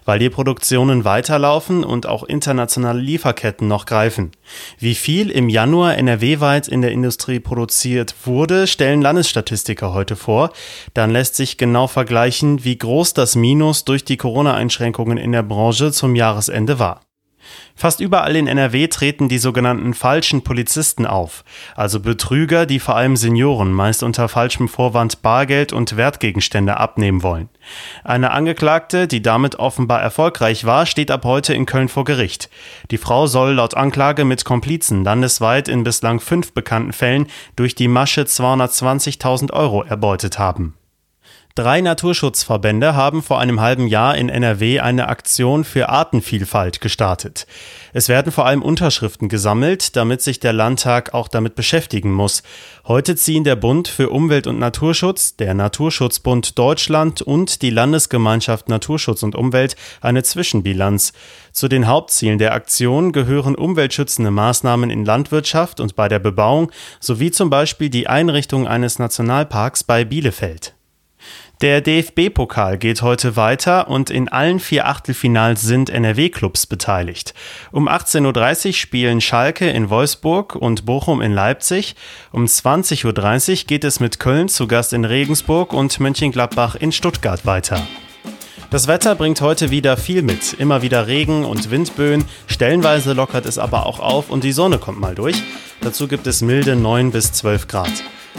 weil 0.04 0.18
die 0.18 0.28
Produktionen 0.28 1.04
weiterlaufen 1.04 1.84
und 1.84 2.06
auch 2.06 2.24
internationale 2.24 2.98
Lieferketten 2.98 3.68
noch 3.68 3.86
greifen. 3.86 4.32
Wie 4.76 4.96
viel 4.96 5.30
im 5.30 5.48
Januar 5.48 5.96
NRW-weit 5.96 6.66
in 6.66 6.82
der 6.82 6.90
Industrie 6.90 7.38
produziert 7.38 8.16
wurde, 8.24 8.66
stellen 8.66 9.02
Landesstatistiker 9.02 9.94
heute 9.94 10.16
vor. 10.16 10.50
Dann 10.94 11.12
lässt 11.12 11.36
sich 11.36 11.56
genau 11.56 11.86
vergleichen, 11.86 12.64
wie 12.64 12.76
groß 12.76 13.14
das 13.14 13.36
Minus 13.36 13.84
durch 13.84 14.04
die 14.04 14.16
Corona-Einschränkungen 14.16 15.16
in 15.16 15.30
der 15.30 15.44
Branche 15.44 15.92
zum 15.92 16.16
Jahresende 16.16 16.80
war. 16.80 17.02
Fast 17.74 18.00
überall 18.00 18.36
in 18.36 18.46
NRW 18.46 18.88
treten 18.88 19.28
die 19.28 19.38
sogenannten 19.38 19.94
falschen 19.94 20.42
Polizisten 20.42 21.06
auf, 21.06 21.44
also 21.74 22.00
Betrüger, 22.00 22.66
die 22.66 22.78
vor 22.78 22.96
allem 22.96 23.16
Senioren 23.16 23.72
meist 23.72 24.02
unter 24.02 24.28
falschem 24.28 24.68
Vorwand 24.68 25.22
Bargeld 25.22 25.72
und 25.72 25.96
Wertgegenstände 25.96 26.76
abnehmen 26.76 27.22
wollen. 27.22 27.48
Eine 28.04 28.32
Angeklagte, 28.32 29.06
die 29.06 29.22
damit 29.22 29.56
offenbar 29.56 30.00
erfolgreich 30.00 30.64
war, 30.64 30.86
steht 30.86 31.10
ab 31.10 31.24
heute 31.24 31.54
in 31.54 31.66
Köln 31.66 31.88
vor 31.88 32.04
Gericht. 32.04 32.50
Die 32.90 32.98
Frau 32.98 33.26
soll 33.26 33.54
laut 33.54 33.76
Anklage 33.76 34.24
mit 34.24 34.44
Komplizen 34.44 35.04
landesweit 35.04 35.68
in 35.68 35.84
bislang 35.84 36.20
fünf 36.20 36.52
bekannten 36.52 36.92
Fällen 36.92 37.26
durch 37.56 37.74
die 37.74 37.88
Masche 37.88 38.22
220.000 38.22 39.52
Euro 39.52 39.82
erbeutet 39.82 40.38
haben. 40.38 40.74
Drei 41.56 41.80
Naturschutzverbände 41.80 42.94
haben 42.94 43.24
vor 43.24 43.40
einem 43.40 43.60
halben 43.60 43.88
Jahr 43.88 44.16
in 44.16 44.28
NRW 44.28 44.78
eine 44.78 45.08
Aktion 45.08 45.64
für 45.64 45.88
Artenvielfalt 45.88 46.80
gestartet. 46.80 47.44
Es 47.92 48.08
werden 48.08 48.30
vor 48.30 48.46
allem 48.46 48.62
Unterschriften 48.62 49.28
gesammelt, 49.28 49.96
damit 49.96 50.22
sich 50.22 50.38
der 50.38 50.52
Landtag 50.52 51.12
auch 51.12 51.26
damit 51.26 51.56
beschäftigen 51.56 52.12
muss. 52.12 52.44
Heute 52.86 53.16
ziehen 53.16 53.42
der 53.42 53.56
Bund 53.56 53.88
für 53.88 54.10
Umwelt 54.10 54.46
und 54.46 54.60
Naturschutz, 54.60 55.34
der 55.34 55.54
Naturschutzbund 55.54 56.56
Deutschland 56.56 57.20
und 57.20 57.62
die 57.62 57.70
Landesgemeinschaft 57.70 58.68
Naturschutz 58.68 59.24
und 59.24 59.34
Umwelt 59.34 59.74
eine 60.00 60.22
Zwischenbilanz. 60.22 61.12
Zu 61.50 61.66
den 61.66 61.88
Hauptzielen 61.88 62.38
der 62.38 62.54
Aktion 62.54 63.10
gehören 63.10 63.56
umweltschützende 63.56 64.30
Maßnahmen 64.30 64.88
in 64.88 65.04
Landwirtschaft 65.04 65.80
und 65.80 65.96
bei 65.96 66.06
der 66.06 66.20
Bebauung 66.20 66.70
sowie 67.00 67.32
zum 67.32 67.50
Beispiel 67.50 67.90
die 67.90 68.06
Einrichtung 68.06 68.68
eines 68.68 69.00
Nationalparks 69.00 69.82
bei 69.82 70.04
Bielefeld. 70.04 70.74
Der 71.60 71.82
DFB-Pokal 71.82 72.78
geht 72.78 73.02
heute 73.02 73.36
weiter 73.36 73.88
und 73.88 74.08
in 74.08 74.30
allen 74.30 74.60
vier 74.60 74.86
Achtelfinals 74.86 75.60
sind 75.60 75.90
NRW-Clubs 75.90 76.66
beteiligt. 76.66 77.34
Um 77.70 77.86
18.30 77.86 78.66
Uhr 78.68 78.72
spielen 78.72 79.20
Schalke 79.20 79.68
in 79.68 79.90
Wolfsburg 79.90 80.54
und 80.54 80.86
Bochum 80.86 81.20
in 81.20 81.32
Leipzig. 81.32 81.96
Um 82.32 82.46
20.30 82.46 83.50
Uhr 83.50 83.66
geht 83.66 83.84
es 83.84 84.00
mit 84.00 84.18
Köln 84.18 84.48
zu 84.48 84.66
Gast 84.68 84.94
in 84.94 85.04
Regensburg 85.04 85.74
und 85.74 86.00
Mönchengladbach 86.00 86.76
in 86.76 86.92
Stuttgart 86.92 87.44
weiter. 87.44 87.86
Das 88.70 88.88
Wetter 88.88 89.14
bringt 89.14 89.42
heute 89.42 89.70
wieder 89.70 89.98
viel 89.98 90.22
mit. 90.22 90.54
Immer 90.54 90.80
wieder 90.80 91.08
Regen 91.08 91.44
und 91.44 91.70
Windböen. 91.70 92.24
Stellenweise 92.46 93.12
lockert 93.12 93.44
es 93.44 93.58
aber 93.58 93.84
auch 93.84 94.00
auf 94.00 94.30
und 94.30 94.44
die 94.44 94.52
Sonne 94.52 94.78
kommt 94.78 94.98
mal 94.98 95.14
durch. 95.14 95.42
Dazu 95.82 96.08
gibt 96.08 96.26
es 96.26 96.40
milde 96.40 96.74
9 96.74 97.10
bis 97.10 97.32
12 97.32 97.68
Grad. 97.68 97.92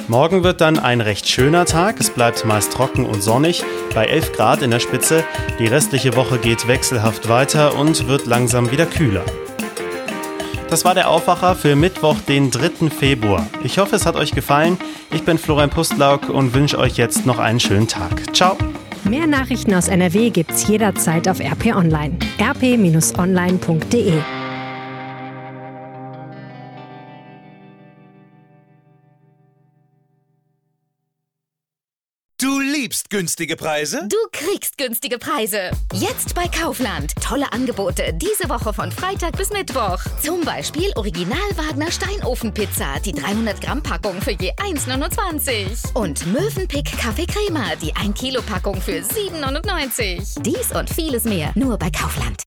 Morgen 0.07 0.43
wird 0.43 0.61
dann 0.61 0.79
ein 0.79 1.01
recht 1.01 1.27
schöner 1.27 1.65
Tag. 1.65 1.99
Es 1.99 2.09
bleibt 2.09 2.45
meist 2.45 2.73
trocken 2.73 3.05
und 3.05 3.21
sonnig, 3.21 3.63
bei 3.93 4.05
11 4.05 4.33
Grad 4.33 4.61
in 4.61 4.71
der 4.71 4.79
Spitze. 4.79 5.23
Die 5.59 5.67
restliche 5.67 6.15
Woche 6.15 6.37
geht 6.37 6.67
wechselhaft 6.67 7.29
weiter 7.29 7.77
und 7.77 8.07
wird 8.07 8.25
langsam 8.25 8.71
wieder 8.71 8.85
kühler. 8.85 9.23
Das 10.69 10.85
war 10.85 10.95
der 10.95 11.09
Aufwacher 11.09 11.55
für 11.55 11.75
Mittwoch, 11.75 12.15
den 12.27 12.49
3. 12.49 12.89
Februar. 12.89 13.45
Ich 13.63 13.77
hoffe, 13.77 13.97
es 13.97 14.05
hat 14.05 14.15
euch 14.15 14.31
gefallen. 14.31 14.77
Ich 15.13 15.23
bin 15.23 15.37
Florian 15.37 15.69
Pustlauk 15.69 16.29
und 16.29 16.53
wünsche 16.53 16.79
euch 16.79 16.95
jetzt 16.95 17.25
noch 17.25 17.39
einen 17.39 17.59
schönen 17.59 17.89
Tag. 17.89 18.33
Ciao. 18.33 18.57
Mehr 19.03 19.27
Nachrichten 19.27 19.73
aus 19.73 19.89
NRW 19.89 20.29
gibt's 20.29 20.67
jederzeit 20.67 21.27
auf 21.27 21.39
RP 21.41 21.75
Online. 21.75 22.17
rp-online.de 22.39 24.13
Du 32.91 32.95
liebst 32.95 33.09
günstige 33.09 33.55
Preise? 33.55 34.05
Du 34.09 34.17
kriegst 34.33 34.77
günstige 34.77 35.17
Preise. 35.17 35.71
Jetzt 35.93 36.35
bei 36.35 36.49
Kaufland. 36.49 37.13
Tolle 37.25 37.49
Angebote 37.53 38.13
diese 38.13 38.49
Woche 38.49 38.73
von 38.73 38.91
Freitag 38.91 39.37
bis 39.37 39.49
Mittwoch. 39.49 39.97
Zum 40.21 40.41
Beispiel 40.41 40.91
Original 40.97 41.37
Wagner 41.55 41.89
Steinofenpizza, 41.89 42.99
die 42.99 43.13
300 43.13 43.61
Gramm 43.61 43.81
Packung 43.81 44.21
für 44.21 44.31
je 44.31 44.51
1,29. 44.55 45.93
Und 45.93 46.25
Mövenpick 46.33 46.91
Kaffee 46.97 47.27
Crema, 47.27 47.77
die 47.81 47.95
1 47.95 48.19
Kilo 48.19 48.41
Packung 48.41 48.81
für 48.81 48.99
7,99. 48.99 50.41
Dies 50.41 50.73
und 50.73 50.89
vieles 50.89 51.23
mehr 51.23 51.53
nur 51.55 51.77
bei 51.77 51.89
Kaufland. 51.91 52.43